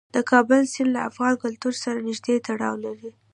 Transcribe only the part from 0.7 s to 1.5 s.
سیند له افغان